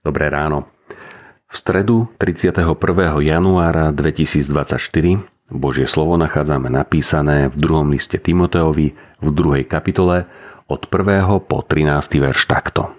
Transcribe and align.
Dobré 0.00 0.32
ráno. 0.32 0.64
V 1.44 1.54
stredu 1.60 2.08
31. 2.16 2.64
januára 3.20 3.92
2024 3.92 4.80
Božie 5.52 5.84
slovo 5.84 6.16
nachádzame 6.16 6.72
napísané 6.72 7.52
v 7.52 7.56
druhom 7.60 7.84
liste 7.92 8.16
Timoteovi 8.16 8.96
v 8.96 9.28
druhej 9.28 9.68
kapitole 9.68 10.24
od 10.72 10.88
1. 10.88 11.44
po 11.44 11.60
13. 11.60 12.16
verš 12.16 12.48
takto. 12.48 12.96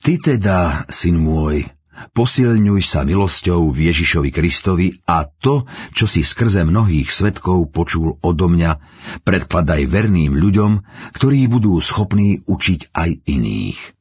Ty 0.00 0.16
teda, 0.16 0.88
syn 0.88 1.20
môj, 1.20 1.68
posilňuj 2.16 2.80
sa 2.80 3.04
milosťou 3.04 3.68
v 3.68 3.92
Ježišovi 3.92 4.32
Kristovi 4.32 4.96
a 5.04 5.28
to, 5.28 5.68
čo 5.92 6.08
si 6.08 6.24
skrze 6.24 6.64
mnohých 6.64 7.12
svetkov 7.12 7.68
počul 7.68 8.16
odo 8.24 8.48
mňa, 8.48 8.80
predkladaj 9.28 9.84
verným 9.92 10.40
ľuďom, 10.40 10.80
ktorí 11.12 11.44
budú 11.52 11.76
schopní 11.84 12.40
učiť 12.48 12.96
aj 12.96 13.28
iných. 13.28 13.96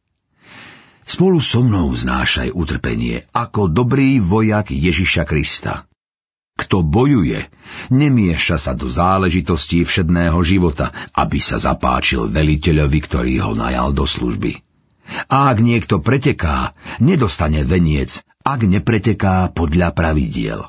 Spolu 1.06 1.38
so 1.38 1.62
mnou 1.62 1.94
znášaj 1.94 2.50
utrpenie 2.58 3.30
ako 3.30 3.70
dobrý 3.70 4.18
vojak 4.18 4.74
Ježiša 4.74 5.30
Krista. 5.30 5.86
Kto 6.58 6.82
bojuje, 6.82 7.46
nemieša 7.94 8.58
sa 8.58 8.74
do 8.74 8.90
záležitostí 8.90 9.86
všedného 9.86 10.40
života, 10.42 10.90
aby 11.14 11.38
sa 11.38 11.62
zapáčil 11.62 12.26
veliteľovi, 12.32 13.00
ktorý 13.06 13.34
ho 13.46 13.54
najal 13.54 13.94
do 13.94 14.08
služby. 14.10 14.66
A 15.30 15.54
ak 15.54 15.62
niekto 15.62 16.02
preteká, 16.02 16.74
nedostane 16.98 17.62
veniec, 17.62 18.26
ak 18.42 18.66
nepreteká 18.66 19.54
podľa 19.54 19.94
pravidiel. 19.94 20.66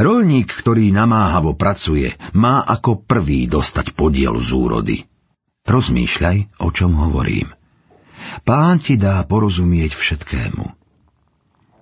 Rolník, 0.00 0.48
ktorý 0.56 0.88
namáhavo 0.88 1.52
pracuje, 1.52 2.16
má 2.32 2.64
ako 2.64 3.04
prvý 3.04 3.44
dostať 3.50 3.92
podiel 3.92 4.40
z 4.40 4.50
úrody. 4.56 4.96
Rozmýšľaj, 5.68 6.64
o 6.64 6.68
čom 6.72 6.96
hovorím. 6.96 7.57
Pán 8.42 8.80
ti 8.82 9.00
dá 9.00 9.20
porozumieť 9.24 9.94
všetkému. 9.94 10.78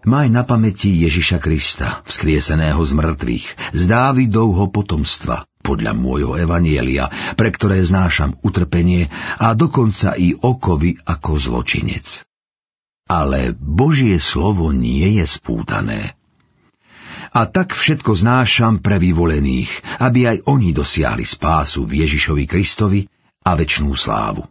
Maj 0.07 0.31
na 0.31 0.47
pamäti 0.47 0.95
Ježiša 1.03 1.43
Krista, 1.43 2.07
vzkrieseného 2.07 2.79
z 2.79 2.93
mŕtvych, 2.95 3.47
z 3.75 3.83
Dávidovho 3.91 4.71
potomstva, 4.71 5.43
podľa 5.67 5.99
môjho 5.99 6.39
evanielia, 6.39 7.11
pre 7.35 7.51
ktoré 7.51 7.83
znášam 7.83 8.39
utrpenie 8.47 9.11
a 9.43 9.59
dokonca 9.59 10.15
i 10.15 10.31
okovy 10.31 11.03
ako 11.03 11.31
zločinec. 11.43 12.23
Ale 13.11 13.51
Božie 13.59 14.23
slovo 14.23 14.71
nie 14.71 15.19
je 15.19 15.27
spútané. 15.27 16.15
A 17.35 17.51
tak 17.51 17.75
všetko 17.75 18.15
znášam 18.15 18.79
pre 18.79 19.03
vyvolených, 19.03 19.99
aby 19.99 20.31
aj 20.31 20.39
oni 20.47 20.71
dosiahli 20.71 21.27
spásu 21.27 21.83
v 21.83 22.07
Ježišovi 22.07 22.47
Kristovi 22.47 23.11
a 23.43 23.59
väčšnú 23.59 23.91
slávu. 23.99 24.47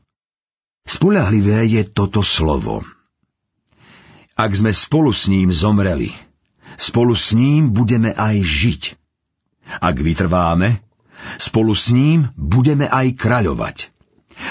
Spolahlivé 0.86 1.66
je 1.66 1.81
toto 1.89 2.22
slovo. 2.22 2.86
Ak 4.38 4.53
sme 4.53 4.69
spolu 4.69 5.09
s 5.09 5.25
ním 5.25 5.50
zomreli, 5.50 6.14
spolu 6.78 7.17
s 7.17 7.33
ním 7.33 7.73
budeme 7.73 8.14
aj 8.14 8.36
žiť. 8.45 8.83
Ak 9.81 9.97
vytrváme, 9.97 10.78
spolu 11.41 11.73
s 11.73 11.89
ním 11.89 12.30
budeme 12.38 12.86
aj 12.86 13.17
kraľovať. 13.17 13.78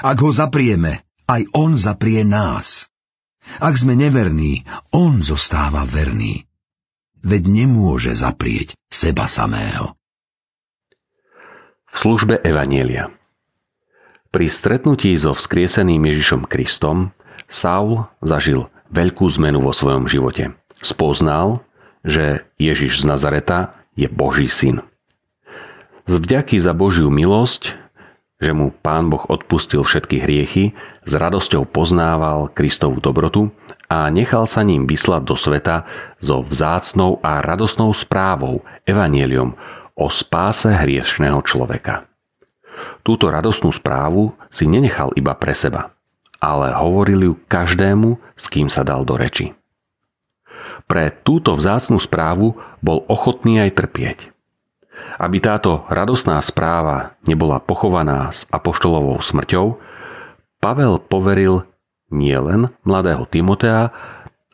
Ak 0.03 0.19
ho 0.27 0.35
zaprieme, 0.35 1.07
aj 1.31 1.47
on 1.55 1.79
zaprie 1.79 2.27
nás. 2.27 2.91
Ak 3.63 3.79
sme 3.79 3.95
neverní, 3.95 4.67
on 4.91 5.23
zostáva 5.23 5.87
verný. 5.87 6.51
Veď 7.23 7.47
nemôže 7.47 8.11
zaprieť 8.11 8.75
seba 8.91 9.31
samého. 9.31 9.95
V 11.87 11.95
službe 11.95 12.43
Evanielia 12.43 13.15
pri 14.35 14.51
stretnutí 14.51 15.15
so 15.15 15.31
vzkrieseným 15.31 16.11
Ježišom 16.11 16.51
Kristom 16.51 17.15
Saul 17.47 18.11
zažil 18.19 18.67
veľkú 18.91 19.31
zmenu 19.39 19.63
vo 19.63 19.71
svojom 19.71 20.11
živote. 20.11 20.59
Spoznal, 20.83 21.63
že 22.03 22.43
Ježiš 22.59 23.07
z 23.07 23.15
Nazareta 23.15 23.79
je 23.95 24.11
Boží 24.11 24.51
syn. 24.51 24.83
Z 26.11 26.19
vďaky 26.19 26.59
za 26.59 26.75
Božiu 26.75 27.15
milosť, 27.15 27.79
že 28.43 28.51
mu 28.51 28.75
Pán 28.75 29.07
Boh 29.07 29.23
odpustil 29.31 29.87
všetky 29.87 30.27
hriechy, 30.27 30.75
s 31.07 31.13
radosťou 31.15 31.71
poznával 31.71 32.51
Kristovú 32.51 32.99
dobrotu 32.99 33.55
a 33.87 34.11
nechal 34.11 34.51
sa 34.51 34.67
ním 34.67 34.91
vyslať 34.91 35.23
do 35.31 35.39
sveta 35.39 35.87
so 36.19 36.43
vzácnou 36.43 37.23
a 37.23 37.39
radosnou 37.39 37.95
správou, 37.95 38.67
evanieliom 38.83 39.55
o 39.95 40.11
spáse 40.11 40.75
hriešného 40.75 41.39
človeka. 41.47 42.11
Túto 43.05 43.29
radostnú 43.29 43.69
správu 43.69 44.33
si 44.49 44.65
nenechal 44.65 45.13
iba 45.13 45.37
pre 45.37 45.53
seba, 45.53 45.93
ale 46.41 46.73
hovoril 46.73 47.21
ju 47.21 47.33
každému, 47.45 48.17
s 48.33 48.49
kým 48.49 48.73
sa 48.73 48.81
dal 48.81 49.05
do 49.05 49.21
reči. 49.21 49.53
Pre 50.89 51.13
túto 51.21 51.53
vzácnú 51.53 52.01
správu 52.01 52.57
bol 52.81 53.05
ochotný 53.09 53.61
aj 53.61 53.71
trpieť. 53.77 54.19
Aby 55.21 55.39
táto 55.45 55.85
radostná 55.93 56.41
správa 56.41 57.21
nebola 57.29 57.61
pochovaná 57.61 58.33
s 58.33 58.49
apoštolovou 58.49 59.21
smrťou, 59.21 59.77
Pavel 60.65 60.97
poveril 60.97 61.69
nielen 62.09 62.73
mladého 62.89 63.29
Timotea, 63.29 63.93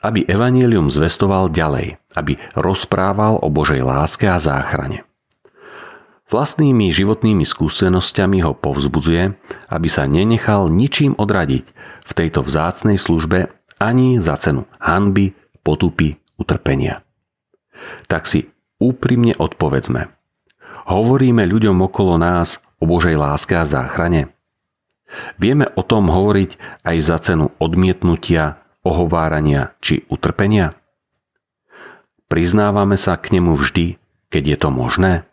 aby 0.03 0.27
evanílium 0.27 0.91
zvestoval 0.91 1.53
ďalej, 1.55 2.03
aby 2.19 2.41
rozprával 2.56 3.39
o 3.39 3.47
Božej 3.47 3.84
láske 3.84 4.27
a 4.27 4.41
záchrane. 4.43 5.06
Vlastnými 6.31 6.95
životnými 6.95 7.43
skúsenosťami 7.43 8.47
ho 8.47 8.55
povzbudzuje, 8.55 9.35
aby 9.67 9.89
sa 9.91 10.07
nenechal 10.07 10.71
ničím 10.71 11.19
odradiť 11.19 11.65
v 12.07 12.13
tejto 12.15 12.47
vzácnej 12.47 13.03
službe 13.03 13.51
ani 13.83 14.23
za 14.23 14.39
cenu 14.39 14.63
hanby, 14.79 15.35
potupy, 15.67 16.23
utrpenia. 16.39 17.03
Tak 18.07 18.31
si 18.31 18.47
úprimne 18.79 19.35
odpovedzme. 19.35 20.07
Hovoríme 20.87 21.43
ľuďom 21.51 21.83
okolo 21.91 22.15
nás 22.15 22.63
o 22.79 22.87
Božej 22.87 23.19
láske 23.19 23.59
a 23.59 23.67
záchrane? 23.67 24.31
Vieme 25.43 25.67
o 25.75 25.83
tom 25.83 26.07
hovoriť 26.07 26.83
aj 26.87 26.97
za 27.03 27.19
cenu 27.19 27.51
odmietnutia, 27.59 28.63
ohovárania 28.87 29.75
či 29.83 30.07
utrpenia? 30.07 30.79
Priznávame 32.31 32.95
sa 32.95 33.19
k 33.19 33.35
nemu 33.35 33.59
vždy, 33.59 33.99
keď 34.31 34.43
je 34.55 34.57
to 34.63 34.71
možné? 34.71 35.30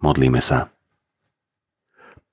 Modlíme 0.00 0.40
sa. 0.40 0.72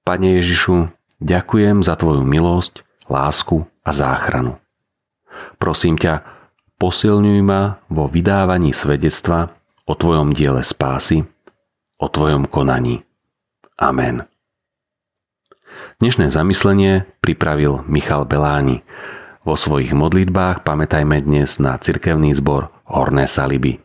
Pane 0.08 0.40
Ježišu, 0.40 0.88
ďakujem 1.20 1.84
za 1.84 2.00
Tvoju 2.00 2.24
milosť, 2.24 2.88
lásku 3.12 3.68
a 3.84 3.92
záchranu. 3.92 4.56
Prosím 5.60 6.00
ťa, 6.00 6.24
posilňuj 6.80 7.40
ma 7.44 7.84
vo 7.92 8.08
vydávaní 8.08 8.72
svedectva 8.72 9.52
o 9.84 9.94
Tvojom 9.96 10.32
diele 10.32 10.64
spásy, 10.64 11.28
o 12.00 12.08
Tvojom 12.08 12.48
konaní. 12.48 13.04
Amen. 13.76 14.24
Dnešné 16.00 16.32
zamyslenie 16.32 17.10
pripravil 17.20 17.84
Michal 17.86 18.24
Beláni. 18.24 18.88
Vo 19.44 19.60
svojich 19.60 19.92
modlitbách 19.92 20.64
pamätajme 20.64 21.20
dnes 21.24 21.60
na 21.60 21.76
cirkevný 21.80 22.32
zbor 22.32 22.72
Horné 22.88 23.28
Saliby. 23.28 23.80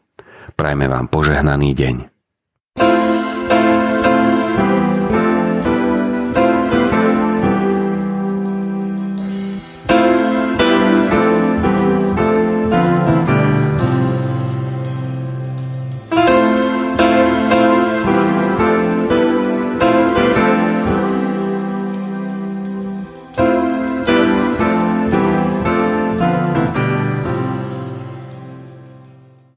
Prajme 0.55 0.87
vám 0.87 1.07
požehnaný 1.09 1.75
deň. 1.75 1.97